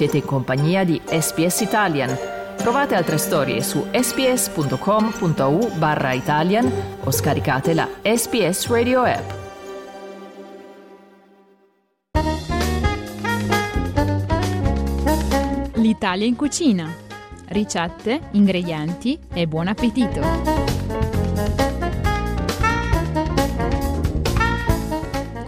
[0.00, 2.16] Siete in compagnia di SPS Italian.
[2.56, 6.72] Trovate altre storie su sps.com.au barra Italian
[7.04, 9.30] o scaricate la SPS Radio app.
[15.74, 16.90] L'Italia in cucina.
[17.48, 20.79] Ricette, ingredienti e buon appetito!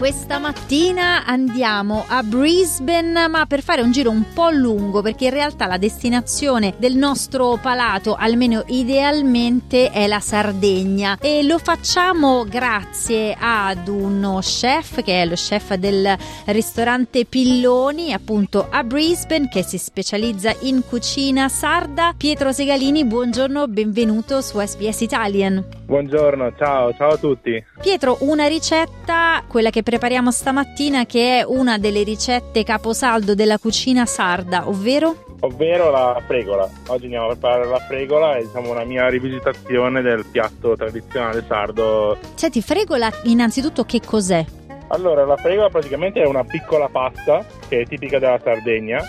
[0.03, 5.31] Questa mattina andiamo a Brisbane, ma per fare un giro un po' lungo, perché in
[5.31, 11.19] realtà la destinazione del nostro palato, almeno idealmente, è la Sardegna.
[11.21, 18.67] E lo facciamo grazie ad uno chef, che è lo chef del ristorante Pilloni, appunto
[18.69, 22.13] a Brisbane, che si specializza in cucina sarda.
[22.17, 25.65] Pietro Segalini, buongiorno, benvenuto su SBS Italian.
[25.85, 27.63] Buongiorno, ciao, ciao a tutti.
[27.81, 34.07] Pietro, una ricetta, quella che prepariamo stamattina, che è una delle ricette caposaldo della cucina
[34.07, 35.37] sarda, ovvero?
[35.41, 36.67] Ovvero la fregola.
[36.87, 42.17] Oggi andiamo a preparare la fregola e diciamo una mia rivisitazione del piatto tradizionale sardo.
[42.37, 44.43] Senti, fregola innanzitutto che cos'è?
[44.89, 49.05] Allora, la fregola praticamente è una piccola pasta che è tipica della Sardegna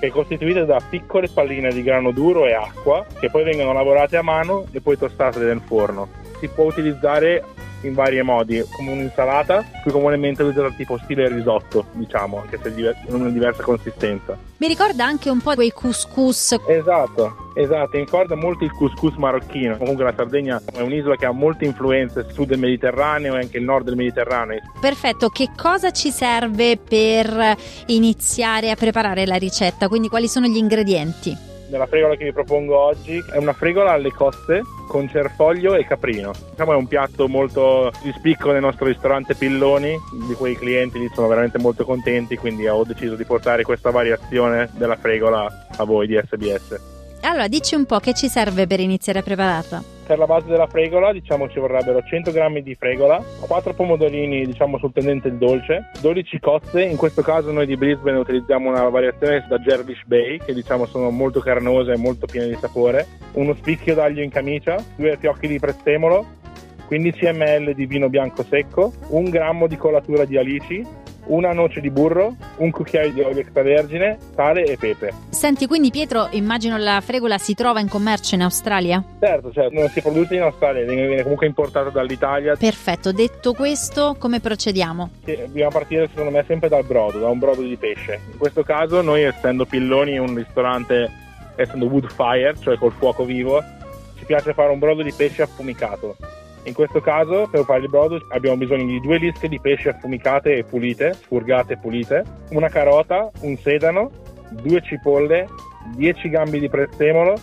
[0.00, 4.16] che è costituita da piccole palline di grano duro e acqua che poi vengono lavorate
[4.16, 6.08] a mano e poi tostate nel forno
[6.42, 7.44] si può utilizzare
[7.82, 12.68] in vari modi, come un'insalata, più comunemente usata tipo stile risotto, diciamo, anche se
[13.08, 14.36] in una diversa consistenza.
[14.58, 16.56] Mi ricorda anche un po' quei couscous.
[16.68, 19.76] Esatto, esatto, mi ricorda molto il couscous marocchino.
[19.76, 23.64] Comunque la Sardegna è un'isola che ha molte influenze sud del Mediterraneo e anche il
[23.64, 24.60] nord del Mediterraneo.
[24.80, 29.88] Perfetto, che cosa ci serve per iniziare a preparare la ricetta?
[29.88, 31.50] Quindi quali sono gli ingredienti?
[31.72, 36.32] Nella fregola che vi propongo oggi è una fregola alle coste con cerfoglio e caprino.
[36.50, 39.96] Diciamo è un piatto molto di spicco nel nostro ristorante Pilloni,
[40.28, 43.90] di cui i clienti lì sono veramente molto contenti, quindi ho deciso di portare questa
[43.90, 46.78] variazione della fregola a voi di SBS.
[47.22, 49.91] Allora, dici un po' che ci serve per iniziare a prepararla?
[50.04, 54.76] Per la base della fregola, diciamo ci vorrebbero 100 g di fregola, 4 pomodorini, diciamo
[54.78, 59.44] sul tendente il dolce, 12 cozze, in questo caso noi di Brisbane utilizziamo una variazione
[59.48, 63.94] da Jervish Bay, che diciamo sono molto carnose e molto piene di sapore, uno spicchio
[63.94, 66.26] d'aglio in camicia, due fiocchi di prezzemolo,
[66.86, 70.84] 15 ml di vino bianco secco, un grammo di colatura di alici,
[71.26, 75.12] una noce di burro, un cucchiaio di olio extravergine, sale e pepe.
[75.30, 79.02] Senti, quindi Pietro, immagino la fregola si trova in commercio in Australia?
[79.20, 82.56] Certo, certo, non si produce in Australia, viene comunque importata dall'Italia.
[82.56, 85.10] Perfetto, detto questo, come procediamo?
[85.24, 88.20] Sì, dobbiamo partire secondo me sempre dal brodo, da un brodo di pesce.
[88.32, 91.10] In questo caso noi essendo Pilloni un ristorante,
[91.56, 93.62] essendo wood fire, cioè col fuoco vivo,
[94.18, 96.16] ci piace fare un brodo di pesce affumicato
[96.64, 100.56] in questo caso, per fare il brodo, abbiamo bisogno di due lische di pesce affumicate
[100.56, 104.10] e pulite, spurgate e pulite, una carota, un sedano,
[104.50, 105.48] due cipolle,
[105.96, 107.34] 10 gambi di prezzemolo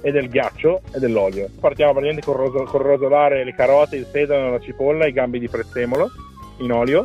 [0.00, 1.48] e del ghiaccio e dell'olio.
[1.58, 5.40] Partiamo praticamente con, roso- con rosolare le carote, il sedano, la cipolla e i gambi
[5.40, 6.08] di prezzemolo
[6.58, 7.04] in olio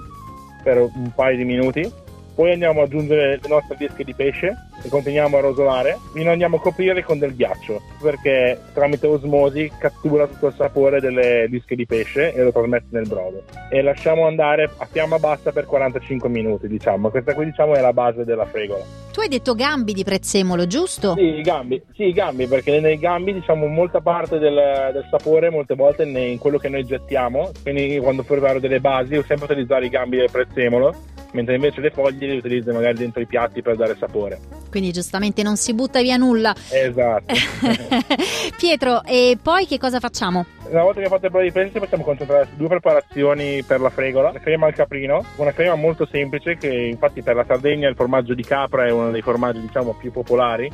[0.63, 1.91] per un paio di minuti
[2.35, 5.97] poi andiamo ad aggiungere le nostre bische di pesce e continuiamo a rosolare.
[6.13, 11.47] Fino andiamo a coprire con del ghiaccio perché tramite osmosi cattura tutto il sapore delle
[11.49, 13.43] bische di pesce e lo trasmette nel brodo.
[13.69, 17.09] E lasciamo andare a fiamma bassa per 45 minuti, diciamo.
[17.09, 18.83] Questa qui diciamo è la base della fregola.
[19.13, 21.13] Tu hai detto gambi di prezzemolo, giusto?
[21.15, 24.55] Sì, i gambi, sì, i gambi perché nei gambi diciamo molta parte del,
[24.91, 27.51] del sapore molte volte in quello che noi gettiamo.
[27.61, 31.91] Quindi quando preparo delle basi ho sempre utilizzato i gambi del prezzemolo mentre invece le
[31.91, 34.39] foglie le utilizzi magari dentro i piatti per dare sapore.
[34.69, 36.55] Quindi giustamente non si butta via nulla.
[36.71, 37.33] Esatto.
[38.57, 40.45] Pietro, e poi che cosa facciamo?
[40.69, 43.81] Una volta che abbiamo fatto il brodo di pesce possiamo concentrare su due preparazioni per
[43.81, 47.89] la fregola, la crema al caprino, una crema molto semplice che infatti per la Sardegna
[47.89, 50.71] il formaggio di capra è uno dei formaggi diciamo più popolari,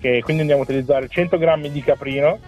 [0.00, 2.38] che quindi andiamo a utilizzare 100 g di caprino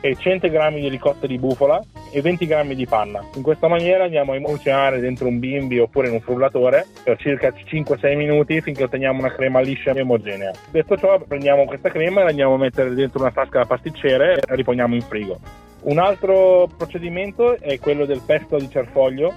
[0.00, 3.24] e 100 g di ricotta di bufala e 20 g di panna.
[3.34, 7.52] In questa maniera andiamo a emulsionare dentro un bimbi oppure in un frullatore per circa
[7.52, 10.52] 5-6 minuti finché otteniamo una crema liscia e omogenea.
[10.70, 14.34] Detto ciò prendiamo questa crema e la andiamo a mettere dentro una tasca da pasticcere
[14.34, 15.38] e la riponiamo in frigo.
[15.82, 19.32] Un altro procedimento è quello del pesto di cerfoglio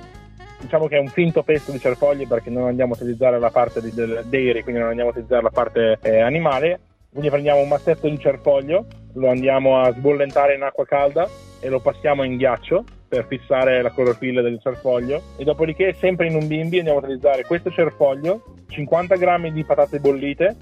[0.64, 3.82] diciamo che è un finto pesto di cerfogli perché non andiamo a utilizzare la parte
[3.82, 6.80] del dairy, quindi non andiamo a utilizzare la parte eh, animale.
[7.10, 11.28] Quindi prendiamo un massetto di cerfoglio, lo andiamo a sbollentare in acqua calda
[11.60, 16.36] e lo passiamo in ghiaccio per fissare la clorofilla del cerfoglio e dopodiché sempre in
[16.36, 20.56] un bimbi andiamo a utilizzare questo cerfoglio, 50 g di patate bollite,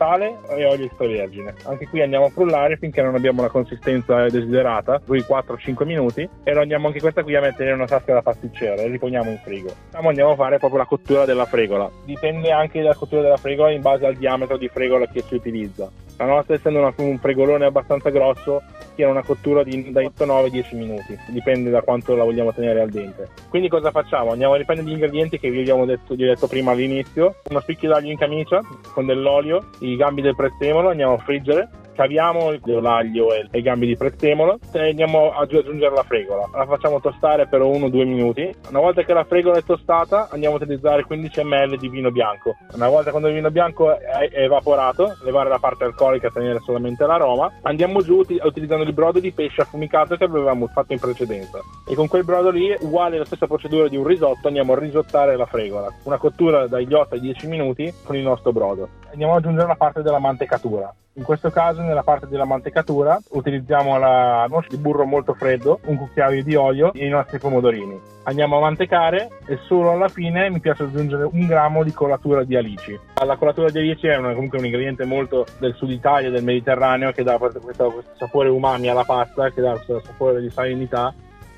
[0.00, 1.54] sale e olio extravergine.
[1.64, 6.54] Anche qui andiamo a frullare finché non abbiamo la consistenza desiderata, poi 4-5 minuti, e
[6.54, 9.38] lo andiamo anche questa qui a mettere in una tasca da pasticcere e riponiamo in
[9.44, 9.70] frigo.
[9.92, 11.90] Andiamo a fare proprio la cottura della fregola.
[12.06, 15.90] Dipende anche dalla cottura della fregola in base al diametro di fregola che si utilizza.
[16.20, 18.60] La nostra essendo una, un fregolone abbastanza grosso
[18.94, 23.30] tiene una cottura di dai 9-10 minuti, dipende da quanto la vogliamo tenere al dente.
[23.48, 24.32] Quindi cosa facciamo?
[24.32, 27.60] Andiamo a riprendere gli ingredienti che vi abbiamo detto, vi ho detto prima all'inizio, uno
[27.60, 28.60] spicchio d'aglio in camicia
[28.92, 31.68] con dell'olio, i gambi del prezzemolo, andiamo a friggere
[32.00, 36.48] caviamo l'aglio e i gambi di prezzemolo e andiamo ad aggiungere la fregola.
[36.54, 38.50] La facciamo tostare per 1-2 minuti.
[38.70, 42.56] Una volta che la fregola è tostata andiamo a utilizzare 15 ml di vino bianco.
[42.72, 47.04] Una volta quando il vino bianco è evaporato, levare la parte alcolica e tenere solamente
[47.04, 51.60] l'aroma, andiamo giù utilizzando il brodo di pesce affumicato che avevamo fatto in precedenza.
[51.86, 55.36] E con quel brodo lì, uguale alla stessa procedura di un risotto, andiamo a risottare
[55.36, 55.92] la fregola.
[56.04, 58.88] Una cottura dagli 8 ai 10 minuti con il nostro brodo.
[59.10, 60.94] Andiamo ad aggiungere la parte della mantecatura.
[61.14, 65.96] In questo caso nella parte della mantecatura utilizziamo la noce di burro molto freddo, un
[65.96, 67.98] cucchiaio di olio e i nostri pomodorini.
[68.22, 72.54] Andiamo a mantecare e solo alla fine mi piace aggiungere un grammo di colatura di
[72.54, 72.96] alici.
[73.24, 77.10] La colatura di alici è una, comunque un ingrediente molto del sud Italia, del Mediterraneo,
[77.10, 81.12] che dà questo, questo sapore umami alla pasta, che dà questo sapore di salinità,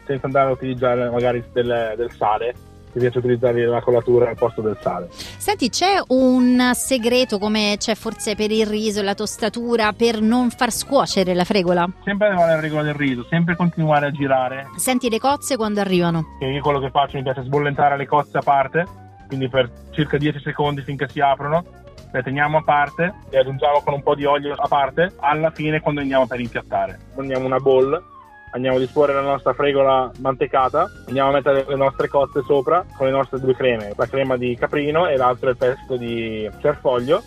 [0.07, 2.55] senza andare a utilizzare magari del, del sale
[2.93, 5.09] ti piace utilizzare la colatura al posto del sale.
[5.11, 10.51] Senti, c'è un segreto come c'è forse per il riso e la tostatura per non
[10.51, 11.89] far scuocere la fregola?
[12.05, 14.69] Sempre la regola del riso, sempre continuare a girare.
[14.77, 16.37] Senti le cozze quando arrivano?
[16.41, 18.87] E io quello che faccio mi piace sbollentare le cozze a parte,
[19.27, 21.81] quindi per circa 10 secondi finché si aprono
[22.13, 25.81] le teniamo a parte e aggiungiamo con un po' di olio a parte alla fine
[25.81, 26.99] quando andiamo per impiattare.
[27.15, 28.11] Prendiamo una bowl
[28.53, 33.07] andiamo a disporre la nostra fregola mantecata, andiamo a mettere le nostre cozze sopra con
[33.07, 37.23] le nostre due creme, la crema di caprino e l'altro è il pesto di cerfoglio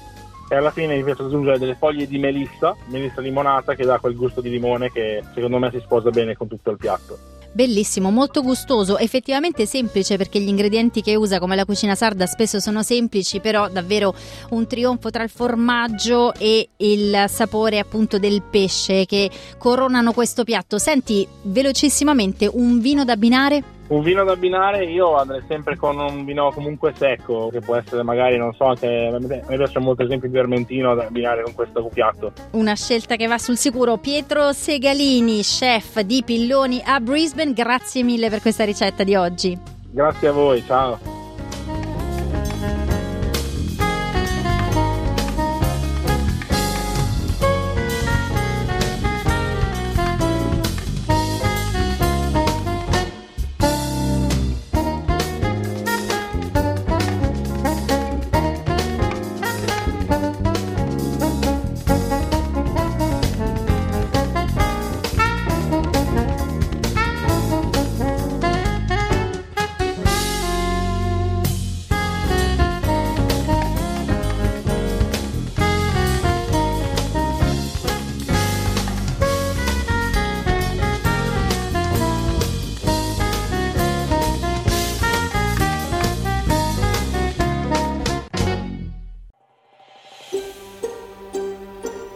[0.48, 4.16] e alla fine mi piace aggiungere delle foglie di melissa, melissa limonata che dà quel
[4.16, 7.35] gusto di limone che secondo me si sposa bene con tutto il piatto.
[7.56, 12.60] Bellissimo, molto gustoso, effettivamente semplice perché gli ingredienti che usa come la cucina sarda spesso
[12.60, 14.13] sono semplici, però davvero
[14.50, 20.78] un trionfo tra il formaggio e il sapore appunto del pesce che coronano questo piatto.
[20.78, 23.75] Senti, velocissimamente un vino da abbinare?
[23.88, 28.02] Un vino da abbinare io andrei sempre con un vino comunque secco, che può essere
[28.02, 31.88] magari, non so, anche a me piace molto esempio il vermentino da abbinare con questo
[31.94, 32.34] piatto.
[32.52, 33.98] Una scelta che va sul sicuro.
[33.98, 39.58] Pietro Segalini, chef di Pilloni a Brisbane, grazie mille per questa ricetta di oggi.
[39.92, 41.15] Grazie a voi, ciao.